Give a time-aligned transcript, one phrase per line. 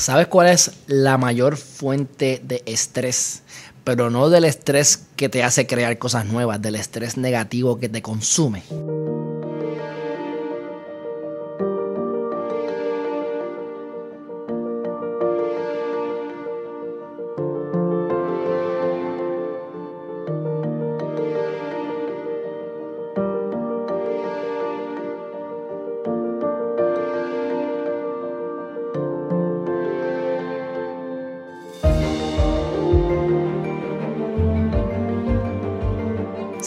[0.00, 3.42] ¿Sabes cuál es la mayor fuente de estrés?
[3.84, 8.00] Pero no del estrés que te hace crear cosas nuevas, del estrés negativo que te
[8.00, 8.62] consume.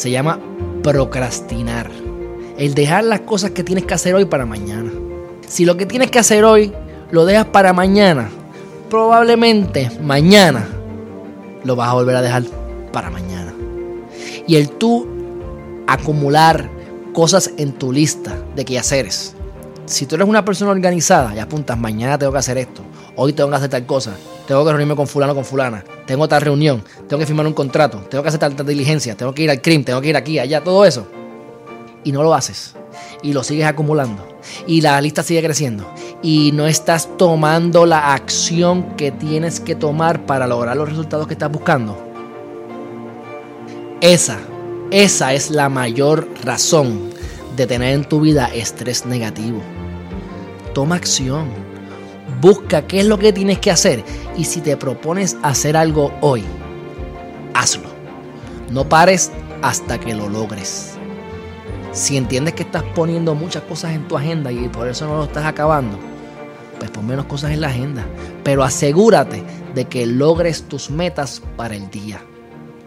[0.04, 0.38] Se llama
[0.84, 1.90] procrastinar.
[2.58, 4.92] El dejar las cosas que tienes que hacer hoy para mañana.
[5.48, 6.74] Si lo que tienes que hacer hoy
[7.10, 8.30] lo dejas para mañana,
[8.90, 10.68] probablemente mañana
[11.64, 12.44] lo vas a volver a dejar
[12.92, 13.54] para mañana.
[14.46, 15.08] Y el tú
[15.88, 16.70] acumular
[17.14, 19.36] cosas en tu lista de quehaceres.
[19.86, 22.82] Si tú eres una persona organizada y apuntas, mañana tengo que hacer esto,
[23.16, 24.16] hoy tengo que hacer tal cosa,
[24.48, 28.00] tengo que reunirme con fulano con fulana, tengo otra reunión, tengo que firmar un contrato,
[28.10, 30.64] tengo que hacer tanta diligencia, tengo que ir al crimen, tengo que ir aquí, allá,
[30.64, 31.08] todo eso.
[32.04, 32.76] Y no lo haces.
[33.22, 34.28] Y lo sigues acumulando.
[34.68, 35.90] Y la lista sigue creciendo.
[36.22, 41.34] Y no estás tomando la acción que tienes que tomar para lograr los resultados que
[41.34, 41.98] estás buscando.
[44.02, 44.38] Esa,
[44.92, 47.10] esa es la mayor razón
[47.56, 49.62] de tener en tu vida estrés negativo.
[50.74, 51.63] Toma acción
[52.44, 54.04] Busca qué es lo que tienes que hacer.
[54.36, 56.44] Y si te propones hacer algo hoy,
[57.54, 57.88] hazlo.
[58.70, 60.96] No pares hasta que lo logres.
[61.94, 65.24] Si entiendes que estás poniendo muchas cosas en tu agenda y por eso no lo
[65.24, 65.98] estás acabando,
[66.80, 68.06] pues pon menos cosas en la agenda.
[68.44, 69.42] Pero asegúrate
[69.74, 72.20] de que logres tus metas para el día.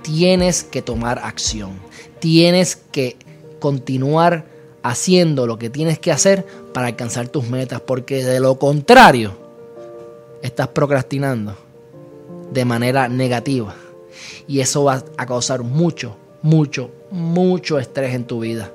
[0.03, 1.81] Tienes que tomar acción.
[2.19, 3.17] Tienes que
[3.59, 4.45] continuar
[4.83, 7.81] haciendo lo que tienes que hacer para alcanzar tus metas.
[7.81, 9.46] Porque de lo contrario,
[10.47, 11.57] estás procrastinando
[12.53, 13.75] de manera negativa.
[14.47, 18.71] Y eso va a causar mucho, mucho, mucho estrés en tu vida.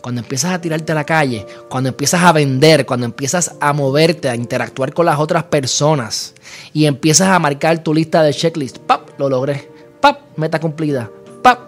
[0.00, 4.28] Cuando empiezas a tirarte a la calle, cuando empiezas a vender, cuando empiezas a moverte,
[4.28, 6.32] a interactuar con las otras personas
[6.72, 9.18] y empiezas a marcar tu lista de checklist, ¡pap!
[9.18, 9.68] Lo logré.
[10.00, 10.20] ¡pap!
[10.36, 11.10] Meta cumplida.
[11.42, 11.60] ¡pap!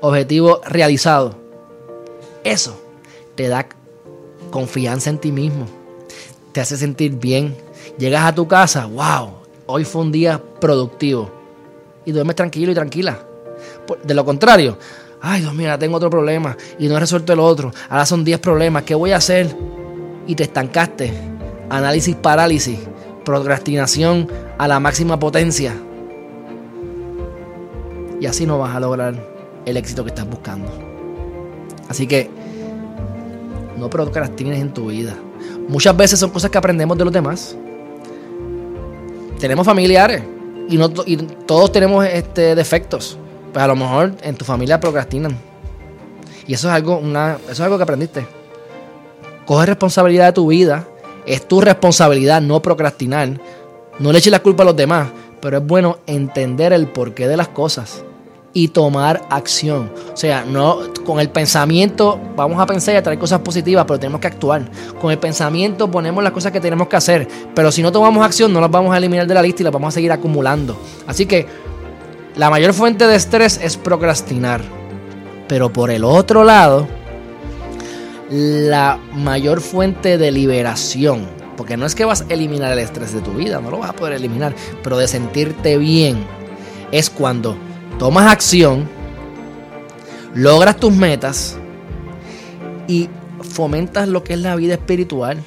[0.00, 1.36] Objetivo realizado.
[2.44, 2.80] Eso
[3.34, 3.68] te da
[4.50, 5.66] confianza en ti mismo.
[6.52, 7.54] Te hace sentir bien,
[7.98, 9.30] Llegas a tu casa, wow,
[9.66, 11.30] hoy fue un día productivo.
[12.04, 13.18] Y duermes tranquilo y tranquila.
[14.02, 14.78] De lo contrario,
[15.20, 17.72] ay Dios mío, tengo otro problema y no he resuelto el otro.
[17.88, 19.54] Ahora son 10 problemas, ¿qué voy a hacer?
[20.26, 21.12] Y te estancaste.
[21.70, 22.78] Análisis parálisis,
[23.24, 24.28] procrastinación
[24.58, 25.74] a la máxima potencia.
[28.20, 29.14] Y así no vas a lograr
[29.64, 30.70] el éxito que estás buscando.
[31.88, 32.30] Así que
[33.78, 35.14] no procrastines en tu vida.
[35.68, 37.56] Muchas veces son cosas que aprendemos de los demás
[39.38, 40.22] tenemos familiares
[40.68, 43.18] y, no, todos tenemos este, defectos.
[43.52, 45.36] Pues a lo mejor en tu familia procrastinan.
[46.46, 48.26] Y eso es algo, una, eso es algo que aprendiste.
[49.46, 50.86] Coge responsabilidad de tu vida.
[51.26, 53.40] Es tu responsabilidad no procrastinar.
[53.98, 55.08] No le eches la culpa a los demás.
[55.40, 58.02] Pero es bueno entender el porqué de las cosas
[58.54, 59.92] y tomar acción.
[60.12, 63.98] O sea, no con el pensamiento vamos a pensar y a traer cosas positivas, pero
[63.98, 64.70] tenemos que actuar.
[65.00, 68.52] Con el pensamiento ponemos las cosas que tenemos que hacer, pero si no tomamos acción
[68.52, 70.78] no las vamos a eliminar de la lista y las vamos a seguir acumulando.
[71.06, 71.46] Así que
[72.36, 74.62] la mayor fuente de estrés es procrastinar.
[75.48, 76.86] Pero por el otro lado,
[78.30, 81.26] la mayor fuente de liberación,
[81.56, 83.90] porque no es que vas a eliminar el estrés de tu vida, no lo vas
[83.90, 86.24] a poder eliminar, pero de sentirte bien,
[86.90, 87.56] es cuando
[87.98, 88.88] tomas acción,
[90.34, 91.56] logras tus metas
[92.88, 93.08] y
[93.40, 95.42] fomentas lo que es la vida espiritual.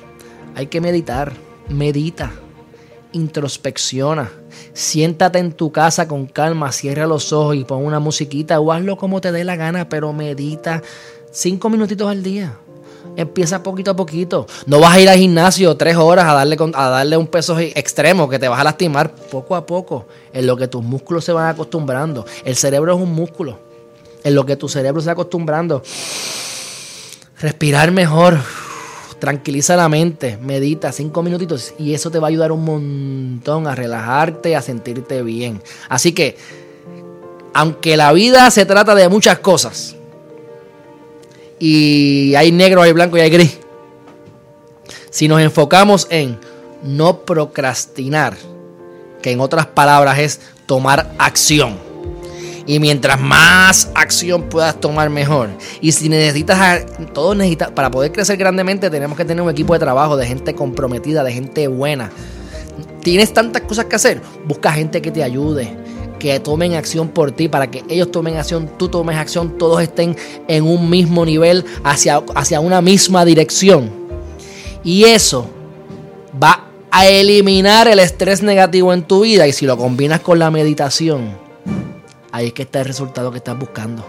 [0.56, 1.34] Hay que meditar,
[1.70, 2.32] medita,
[3.12, 4.32] introspecciona,
[4.74, 8.98] siéntate en tu casa con calma, cierra los ojos y pon una musiquita o hazlo
[8.98, 10.82] como te dé la gana, pero medita
[11.32, 12.58] cinco minutitos al día.
[13.16, 14.46] Empieza poquito a poquito.
[14.66, 18.30] No vas a ir al gimnasio tres horas a darle, a darle un peso extremo
[18.30, 20.08] que te vas a lastimar poco a poco.
[20.34, 22.26] En lo que tus músculos se van acostumbrando.
[22.46, 23.60] El cerebro es un músculo.
[24.24, 25.82] En lo que tu cerebro se va acostumbrando.
[27.40, 28.38] Respirar mejor.
[29.20, 30.38] Tranquiliza la mente.
[30.38, 31.74] Medita cinco minutitos.
[31.80, 35.62] Y eso te va a ayudar un montón a relajarte, a sentirte bien.
[35.90, 36.38] Así que,
[37.54, 39.97] aunque la vida se trata de muchas cosas
[41.60, 43.60] y hay negro, hay blanco y hay gris.
[45.10, 46.38] Si nos enfocamos en
[46.84, 48.36] no procrastinar,
[49.22, 51.88] que en otras palabras es tomar acción,
[52.70, 55.50] Y mientras más acción puedas tomar, mejor.
[55.80, 57.38] Y si necesitas, todos
[57.74, 61.32] para poder crecer grandemente, tenemos que tener un equipo de trabajo de gente comprometida, de
[61.32, 62.12] gente buena.
[63.02, 65.74] Tienes tantas cosas que hacer, busca gente que te ayude,
[66.20, 70.16] que tomen acción por ti, para que ellos tomen acción, tú tomes acción, todos estén
[70.48, 73.90] en un mismo nivel, hacia, hacia una misma dirección.
[74.84, 75.50] Y eso
[76.42, 79.48] va a eliminar el estrés negativo en tu vida.
[79.48, 81.38] Y si lo combinas con la meditación,
[82.32, 84.06] ahí es que está el resultado que estás buscando.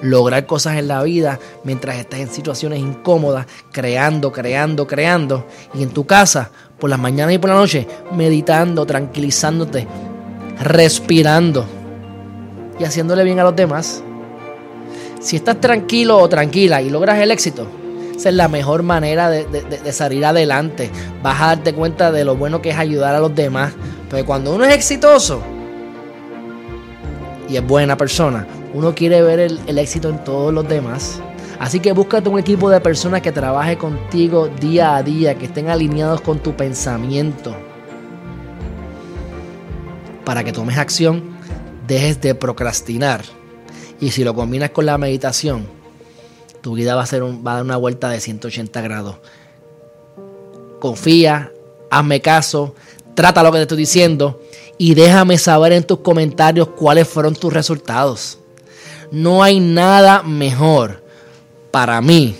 [0.00, 5.46] Lograr cosas en la vida mientras estás en situaciones incómodas, creando, creando, creando.
[5.74, 9.86] Y en tu casa, por las mañanas y por la noche, meditando, tranquilizándote,
[10.62, 11.66] respirando
[12.78, 14.02] y haciéndole bien a los demás.
[15.20, 17.66] Si estás tranquilo o tranquila y logras el éxito,
[18.16, 20.90] esa es la mejor manera de, salir adelante.
[21.22, 23.72] Vas a darte cuenta de lo bueno que es ayudar a los demás.
[24.10, 25.42] Pero cuando uno es exitoso
[27.48, 31.20] y es buena persona, uno quiere ver el, el éxito en todos los demás.
[31.58, 35.68] Así que búscate un equipo de personas que trabaje contigo día a día, que estén
[35.68, 37.54] alineados con tu pensamiento
[40.24, 41.36] para que tomes acción,
[41.86, 43.22] dejes de procrastinar.
[44.00, 45.66] Y si lo combinas con la meditación,
[46.60, 49.16] tu vida va a, ser va a dar una vuelta de 180 grados.
[50.80, 51.52] Confía,
[51.90, 52.74] hazme caso,
[53.14, 54.40] trata lo que te estoy diciendo
[54.78, 58.38] y déjame saber en tus comentarios cuáles fueron tus resultados.
[59.10, 61.02] No hay nada mejor
[61.70, 62.36] para mí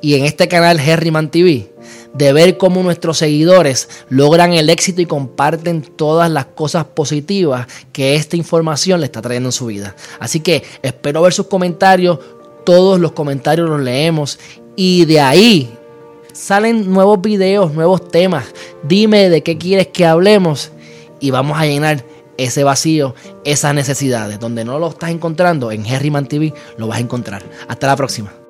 [0.00, 1.72] y en este canal Herriman TV
[2.16, 8.14] de ver cómo nuestros seguidores logran el éxito y comparten todas las cosas positivas que
[8.14, 9.94] esta información le está trayendo en su vida.
[10.18, 12.18] Así que espero ver sus comentarios,
[12.64, 14.38] todos los comentarios los leemos
[14.76, 15.70] y de ahí
[16.32, 18.46] salen nuevos videos, nuevos temas.
[18.82, 20.72] Dime de qué quieres que hablemos
[21.20, 22.04] y vamos a llenar
[22.36, 23.14] ese vacío,
[23.44, 24.38] esas necesidades.
[24.38, 27.42] Donde no lo estás encontrando, en Herriman TV lo vas a encontrar.
[27.68, 28.45] Hasta la próxima.